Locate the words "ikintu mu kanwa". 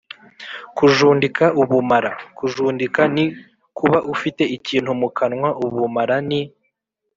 4.57-5.49